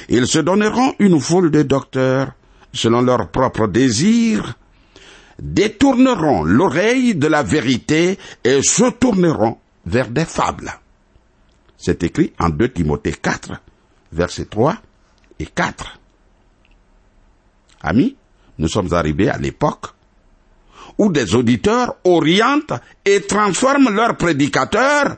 ils 0.09 0.27
se 0.27 0.39
donneront 0.39 0.93
une 0.99 1.21
foule 1.21 1.51
de 1.51 1.63
docteurs 1.63 2.33
selon 2.73 3.01
leurs 3.01 3.29
propres 3.29 3.67
désirs, 3.67 4.55
détourneront 5.41 6.43
l'oreille 6.43 7.15
de 7.15 7.27
la 7.27 7.43
vérité 7.43 8.19
et 8.43 8.61
se 8.61 8.91
tourneront 8.91 9.57
vers 9.85 10.09
des 10.09 10.25
fables. 10.25 10.73
C'est 11.77 12.03
écrit 12.03 12.33
en 12.39 12.49
2 12.49 12.73
Timothée 12.73 13.13
4, 13.13 13.53
versets 14.11 14.47
3 14.47 14.75
et 15.39 15.45
4. 15.45 15.98
Amis, 17.81 18.15
nous 18.57 18.67
sommes 18.67 18.93
arrivés 18.93 19.29
à 19.29 19.37
l'époque 19.37 19.87
où 20.97 21.11
des 21.11 21.33
auditeurs 21.33 21.95
orientent 22.03 22.73
et 23.05 23.21
transforment 23.21 23.89
leurs 23.89 24.17
prédicateurs 24.17 25.15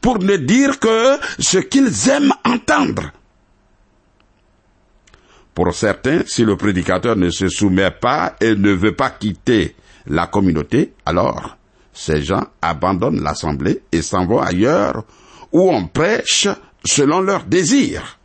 pour 0.00 0.18
ne 0.18 0.36
dire 0.36 0.78
que 0.78 1.18
ce 1.38 1.58
qu'ils 1.58 2.08
aiment 2.08 2.32
entendre. 2.44 3.12
Pour 5.54 5.74
certains, 5.74 6.22
si 6.26 6.44
le 6.44 6.56
prédicateur 6.56 7.14
ne 7.16 7.28
se 7.30 7.48
soumet 7.48 7.90
pas 7.90 8.36
et 8.40 8.54
ne 8.54 8.72
veut 8.72 8.96
pas 8.96 9.10
quitter 9.10 9.76
la 10.06 10.26
communauté, 10.26 10.94
alors 11.04 11.58
ces 11.92 12.22
gens 12.22 12.46
abandonnent 12.62 13.22
l'assemblée 13.22 13.82
et 13.92 14.00
s'en 14.00 14.26
vont 14.26 14.40
ailleurs 14.40 15.04
où 15.52 15.70
on 15.70 15.86
prêche 15.86 16.48
selon 16.84 17.20
leurs 17.20 17.44
désirs. 17.44 18.18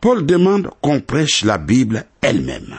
Paul 0.00 0.24
demande 0.24 0.70
qu'on 0.80 1.00
prêche 1.00 1.44
la 1.44 1.58
Bible 1.58 2.06
elle-même. 2.20 2.78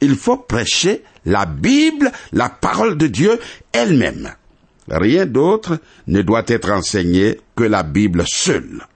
Il 0.00 0.16
faut 0.16 0.36
prêcher 0.36 1.02
la 1.24 1.46
Bible, 1.46 2.12
la 2.32 2.48
parole 2.48 2.96
de 2.96 3.06
Dieu 3.06 3.38
elle-même. 3.72 4.30
Rien 4.88 5.26
d'autre 5.26 5.78
ne 6.06 6.22
doit 6.22 6.44
être 6.46 6.70
enseigné 6.70 7.40
que 7.56 7.64
la 7.64 7.82
Bible 7.82 8.24
seule. 8.26 8.86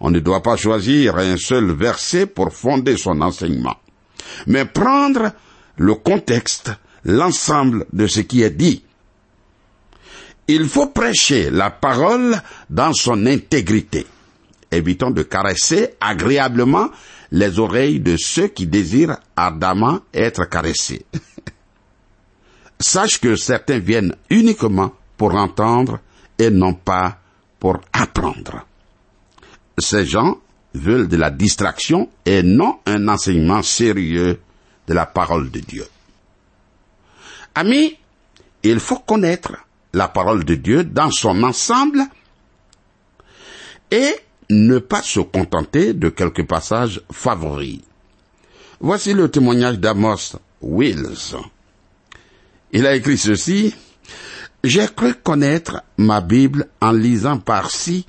On 0.00 0.10
ne 0.10 0.20
doit 0.20 0.42
pas 0.42 0.56
choisir 0.56 1.16
un 1.16 1.36
seul 1.36 1.72
verset 1.72 2.26
pour 2.26 2.52
fonder 2.52 2.96
son 2.96 3.20
enseignement, 3.20 3.76
mais 4.46 4.64
prendre 4.64 5.32
le 5.76 5.94
contexte, 5.94 6.72
l'ensemble 7.04 7.86
de 7.92 8.06
ce 8.06 8.20
qui 8.20 8.42
est 8.42 8.50
dit. 8.50 8.82
Il 10.48 10.68
faut 10.68 10.86
prêcher 10.88 11.50
la 11.50 11.70
parole 11.70 12.40
dans 12.70 12.92
son 12.92 13.26
intégrité. 13.26 14.06
Évitons 14.72 15.10
de 15.10 15.22
caresser 15.22 15.94
agréablement 16.00 16.90
les 17.32 17.58
oreilles 17.58 18.00
de 18.00 18.16
ceux 18.16 18.48
qui 18.48 18.66
désirent 18.66 19.18
ardemment 19.36 20.00
être 20.14 20.44
caressés. 20.44 21.04
Sache 22.80 23.20
que 23.20 23.36
certains 23.36 23.78
viennent 23.78 24.14
uniquement 24.30 24.92
pour 25.16 25.34
entendre 25.34 26.00
et 26.38 26.50
non 26.50 26.74
pas 26.74 27.18
pour 27.58 27.80
apprendre. 27.92 28.64
Ces 29.78 30.06
gens 30.06 30.38
veulent 30.74 31.08
de 31.08 31.16
la 31.16 31.30
distraction 31.30 32.08
et 32.24 32.42
non 32.42 32.78
un 32.86 33.08
enseignement 33.08 33.62
sérieux 33.62 34.40
de 34.86 34.94
la 34.94 35.06
parole 35.06 35.50
de 35.50 35.60
Dieu. 35.60 35.86
Amis, 37.54 37.96
il 38.62 38.80
faut 38.80 38.98
connaître 38.98 39.52
la 39.92 40.08
parole 40.08 40.44
de 40.44 40.54
Dieu 40.54 40.84
dans 40.84 41.10
son 41.10 41.42
ensemble 41.42 42.02
et 43.90 44.14
ne 44.50 44.78
pas 44.78 45.02
se 45.02 45.20
contenter 45.20 45.94
de 45.94 46.08
quelques 46.08 46.46
passages 46.46 47.00
favoris. 47.12 47.80
Voici 48.80 49.14
le 49.14 49.30
témoignage 49.30 49.78
d'Amos 49.78 50.36
Wills. 50.60 51.36
Il 52.72 52.86
a 52.86 52.94
écrit 52.94 53.18
ceci. 53.18 53.74
J'ai 54.62 54.86
cru 54.94 55.14
connaître 55.14 55.82
ma 55.96 56.20
Bible 56.20 56.68
en 56.80 56.92
lisant 56.92 57.38
par-ci, 57.38 58.06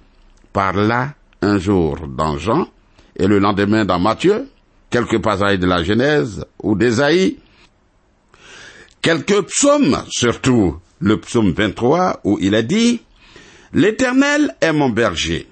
par-là, 0.52 1.14
un 1.42 1.58
jour 1.58 1.98
dans 2.08 2.38
Jean, 2.38 2.68
et 3.16 3.28
le 3.28 3.40
lendemain 3.40 3.86
dans 3.86 4.00
Matthieu, 4.00 4.50
quelques 4.90 5.22
passages 5.22 5.60
de 5.60 5.66
la 5.66 5.84
Genèse 5.84 6.46
ou 6.62 6.76
d'Ésaïe, 6.76 7.38
quelques 9.02 9.42
psaumes, 9.44 10.04
surtout 10.10 10.78
le 11.00 11.20
psaume 11.20 11.52
23 11.52 12.22
où 12.26 12.38
il 12.42 12.54
est 12.54 12.64
dit, 12.64 13.02
L'Éternel 13.74 14.56
est 14.60 14.74
mon 14.74 14.90
berger, 14.90 15.48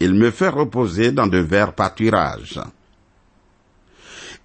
il 0.00 0.14
me 0.14 0.30
fait 0.30 0.48
reposer 0.48 1.12
dans 1.12 1.26
de 1.26 1.38
verts 1.38 1.74
pâturages. 1.74 2.60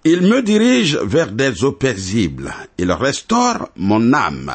Il 0.04 0.22
me 0.22 0.40
dirige 0.42 0.96
vers 0.98 1.32
des 1.32 1.64
eaux 1.64 1.72
paisibles, 1.72 2.54
il 2.78 2.92
restaure 2.92 3.70
mon 3.76 4.12
âme. 4.12 4.54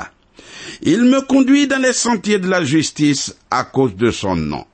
Il 0.81 1.03
me 1.03 1.21
conduit 1.21 1.67
dans 1.67 1.81
les 1.81 1.93
sentiers 1.93 2.39
de 2.39 2.47
la 2.47 2.63
justice 2.63 3.35
à 3.49 3.65
cause 3.65 3.95
de 3.95 4.11
son 4.11 4.35
nom. 4.35 4.65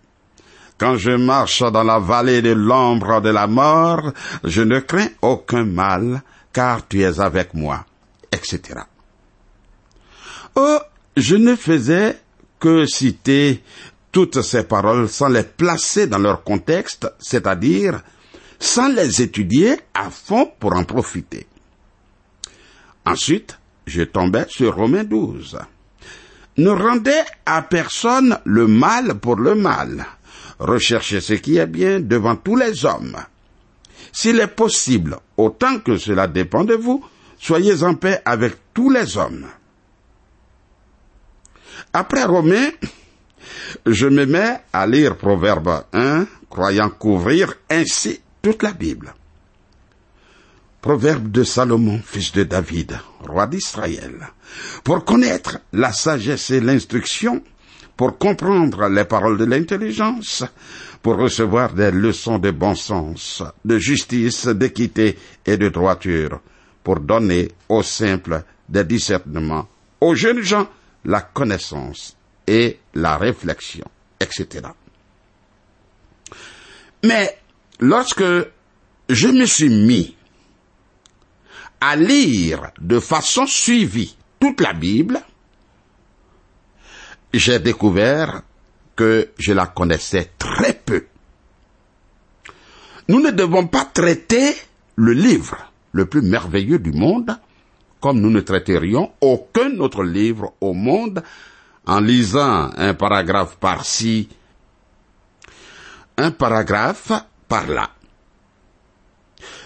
Quand 0.78 0.98
je 0.98 1.12
marche 1.12 1.64
dans 1.64 1.84
la 1.84 1.98
vallée 1.98 2.44
de 2.44 2.52
l'ombre 2.52 3.22
de 3.22 3.30
la 3.30 3.48
mort, 3.48 4.12
je 4.44 4.62
ne 4.62 4.80
crains 4.80 5.10
aucun 5.24 5.66
mal, 5.66 6.22
car 6.54 6.88
tu 6.88 7.02
es 7.02 7.20
avec 7.20 7.56
moi, 7.56 7.84
etc. 8.32 8.82
Oh, 10.56 10.78
je 11.16 11.36
ne 11.36 11.56
faisais 11.56 12.20
que 12.60 12.86
citer 12.86 13.64
toutes 14.18 14.42
ces 14.42 14.64
paroles 14.64 15.08
sans 15.08 15.28
les 15.28 15.44
placer 15.44 16.08
dans 16.08 16.18
leur 16.18 16.44
contexte, 16.44 17.08
c'est-à-dire 17.20 18.02
sans 18.58 18.88
les 18.88 19.22
étudier 19.22 19.78
à 19.94 20.10
fond 20.10 20.52
pour 20.60 20.74
en 20.76 20.86
profiter. 20.86 21.46
Ensuite, 23.06 23.60
je 23.86 24.02
tombais 24.02 24.48
sur 24.50 24.76
Romains 24.76 25.04
12. 25.04 25.60
Ne 26.58 26.70
rendez 26.72 27.22
à 27.46 27.62
personne 27.62 28.40
le 28.44 28.66
mal 28.66 29.20
pour 29.20 29.36
le 29.36 29.54
mal. 29.54 30.04
Recherchez 30.58 31.22
ce 31.22 31.34
qui 31.34 31.58
est 31.58 31.68
bien 31.68 32.00
devant 32.00 32.38
tous 32.38 32.56
les 32.56 32.86
hommes. 32.86 33.18
S'il 34.12 34.40
est 34.40 34.48
possible, 34.48 35.18
autant 35.38 35.78
que 35.78 35.96
cela 36.00 36.26
dépend 36.26 36.64
de 36.64 36.74
vous, 36.74 37.06
soyez 37.38 37.84
en 37.84 37.94
paix 37.94 38.20
avec 38.26 38.56
tous 38.74 38.90
les 38.90 39.16
hommes. 39.16 39.46
Après 41.94 42.24
Romains, 42.24 42.72
je 43.86 44.08
me 44.08 44.26
mets 44.26 44.62
à 44.74 44.88
lire 44.88 45.18
Proverbe 45.18 45.84
1, 45.94 46.26
croyant 46.50 46.90
couvrir 46.90 47.54
ainsi 47.70 48.20
toute 48.42 48.64
la 48.64 48.74
Bible. 48.74 49.14
Proverbe 50.82 51.32
de 51.32 51.44
Salomon, 51.44 52.00
fils 52.06 52.32
de 52.32 52.44
David, 52.44 52.98
roi 53.28 53.48
d'Israël, 53.48 54.28
pour 54.84 55.04
connaître 55.04 55.60
la 55.74 55.92
sagesse 55.92 56.52
et 56.52 56.62
l'instruction, 56.62 57.42
pour 57.96 58.18
comprendre 58.18 58.88
les 58.88 59.06
paroles 59.06 59.38
de 59.38 59.46
l'intelligence, 59.46 60.44
pour 61.02 61.18
recevoir 61.18 61.74
des 61.74 61.92
leçons 61.92 62.38
de 62.38 62.52
bon 62.52 62.76
sens, 62.76 63.44
de 63.66 63.80
justice, 63.80 64.48
d'équité 64.48 65.18
et 65.46 65.58
de 65.58 65.70
droiture, 65.70 66.40
pour 66.84 67.00
donner 67.00 67.50
aux 67.68 67.84
simples 67.84 68.44
des 68.70 68.84
discernements, 68.84 69.68
aux 70.00 70.16
jeunes 70.16 70.42
gens 70.42 70.68
la 71.06 71.22
connaissance 71.22 72.17
et 72.48 72.80
la 72.94 73.18
réflexion, 73.18 73.86
etc. 74.20 74.70
Mais 77.04 77.38
lorsque 77.80 78.24
je 79.10 79.28
me 79.28 79.46
suis 79.46 79.70
mis 79.70 80.16
à 81.80 81.96
lire 81.96 82.72
de 82.80 83.00
façon 83.00 83.46
suivie 83.46 84.16
toute 84.40 84.62
la 84.62 84.74
Bible, 84.74 85.22
j'ai 87.34 87.60
découvert 87.60 88.42
que 88.96 89.30
je 89.38 89.54
la 89.54 89.68
connaissais 89.68 90.32
très 90.38 90.74
peu. 90.74 91.06
Nous 93.10 93.22
ne 93.22 93.32
devons 93.32 93.68
pas 93.68 93.86
traiter 93.86 94.56
le 94.96 95.14
livre 95.14 95.58
le 95.92 96.06
plus 96.06 96.22
merveilleux 96.22 96.80
du 96.80 96.92
monde 96.92 97.38
comme 98.00 98.20
nous 98.20 98.30
ne 98.30 98.42
traiterions 98.42 99.12
aucun 99.22 99.80
autre 99.80 100.04
livre 100.04 100.54
au 100.62 100.74
monde 100.74 101.24
en 101.88 102.02
lisant 102.02 102.70
un 102.78 102.94
paragraphe 102.94 103.56
par-ci, 103.58 104.28
un 106.18 106.32
paragraphe 106.32 107.12
par-là. 107.48 107.90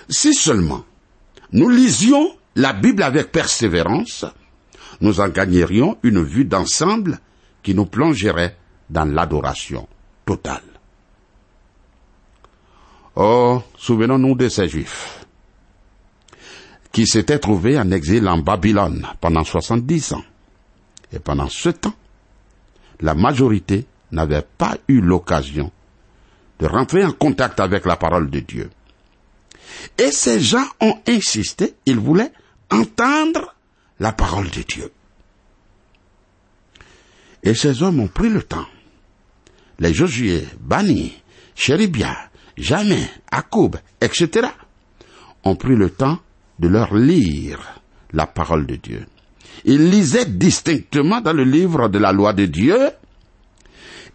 Si 0.08 0.34
seulement 0.34 0.86
nous 1.52 1.70
lisions 1.70 2.38
la 2.56 2.74
Bible 2.74 3.04
avec 3.04 3.32
persévérance, 3.32 4.26
nous 5.02 5.20
en 5.20 5.30
gagnerions 5.30 5.98
une 6.04 6.22
vue 6.24 6.46
d'ensemble 6.46 7.20
qui 7.64 7.74
nous 7.74 7.86
plongerait 7.88 8.56
dans 8.90 9.06
l'adoration 9.06 9.88
totale. 10.26 10.62
Oh, 13.16 13.62
souvenons-nous 13.78 14.36
de 14.36 14.48
ces 14.48 14.70
Juifs 14.70 15.26
qui 16.92 17.08
s'étaient 17.08 17.40
trouvés 17.40 17.80
en 17.80 17.90
exil 17.92 18.28
en 18.28 18.38
Babylone 18.38 19.08
pendant 19.22 19.44
70 19.44 20.14
ans. 20.14 20.24
Et 21.14 21.20
pendant 21.20 21.48
ce 21.48 21.70
temps, 21.70 21.94
la 23.02 23.16
majorité 23.16 23.86
n'avait 24.12 24.46
pas 24.58 24.78
eu 24.88 25.02
l'occasion 25.02 25.72
de 26.60 26.68
rentrer 26.68 27.04
en 27.04 27.12
contact 27.12 27.60
avec 27.60 27.86
la 27.86 27.96
parole 27.96 28.30
de 28.30 28.40
Dieu. 28.40 28.70
Et 29.98 30.12
ces 30.12 30.40
gens 30.40 30.66
ont 30.80 31.00
insisté, 31.08 31.76
ils 31.86 32.00
voulaient 32.00 32.32
entendre 32.70 33.56
la 34.00 34.12
parole 34.12 34.50
de 34.50 34.62
Dieu. 34.62 34.92
Et 37.44 37.56
ces 37.56 37.82
hommes 37.82 38.00
ont 38.00 38.08
pris 38.08 38.30
le 38.30 38.44
temps. 38.44 38.68
Les 39.80 39.94
Josué, 39.94 40.46
Bani, 40.60 41.14
Chéribia, 41.56 42.16
Jamais, 42.58 43.10
Akoub, 43.32 43.78
etc. 44.00 44.50
ont 45.44 45.56
pris 45.56 45.76
le 45.76 45.90
temps 45.90 46.20
de 46.60 46.68
leur 46.68 46.94
lire 46.94 47.82
la 48.14 48.28
parole 48.28 48.68
de 48.68 48.76
Dieu. 48.76 49.06
Ils 49.66 49.90
lisaient 49.90 50.26
distinctement 50.26 51.22
dans 51.22 51.34
le 51.34 51.44
livre 51.44 51.88
de 51.88 52.00
la 52.00 52.12
loi 52.12 52.34
de 52.34 52.46
Dieu 52.46 52.90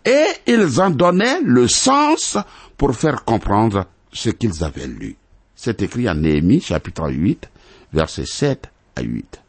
et 0.05 0.27
ils 0.46 0.81
en 0.81 0.90
donnaient 0.90 1.40
le 1.42 1.68
sens 1.68 2.38
pour 2.77 2.94
faire 2.94 3.25
comprendre 3.25 3.87
ce 4.12 4.31
qu'ils 4.31 4.62
avaient 4.64 4.87
lu. 4.87 5.16
C'est 5.55 5.83
écrit 5.83 6.09
en 6.09 6.14
Néhémie 6.14 6.61
chapitre 6.61 7.11
8, 7.11 7.49
versets 7.92 8.27
7 8.27 8.70
à 8.94 9.03
8. 9.03 9.42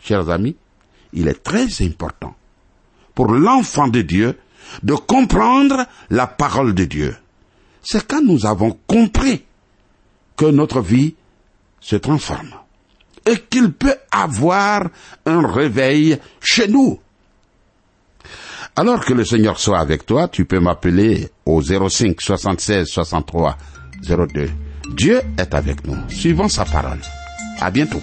Chers 0.00 0.30
amis, 0.30 0.56
il 1.12 1.28
est 1.28 1.42
très 1.42 1.66
important 1.82 2.34
pour 3.14 3.32
l'enfant 3.32 3.88
de 3.88 4.02
Dieu 4.02 4.38
de 4.82 4.94
comprendre 4.94 5.86
la 6.10 6.26
parole 6.26 6.74
de 6.74 6.84
Dieu. 6.84 7.16
C'est 7.82 8.06
quand 8.06 8.22
nous 8.22 8.46
avons 8.46 8.78
compris 8.86 9.44
que 10.36 10.46
notre 10.46 10.80
vie 10.80 11.14
se 11.80 11.96
transforme 11.96 12.54
et 13.26 13.38
qu'il 13.50 13.72
peut 13.72 13.96
avoir 14.10 14.84
un 15.26 15.46
réveil 15.46 16.18
chez 16.40 16.68
nous. 16.68 16.98
Alors 18.76 19.04
que 19.04 19.14
le 19.14 19.24
Seigneur 19.24 19.58
soit 19.58 19.78
avec 19.78 20.04
toi, 20.04 20.28
tu 20.28 20.44
peux 20.44 20.60
m'appeler 20.60 21.28
au 21.46 21.62
05 21.62 22.20
76 22.20 22.86
63 22.86 23.56
02. 24.02 24.50
Dieu 24.94 25.20
est 25.38 25.54
avec 25.54 25.86
nous. 25.86 25.96
Suivons 26.08 26.48
sa 26.48 26.64
parole. 26.64 27.00
À 27.60 27.70
bientôt. 27.70 28.02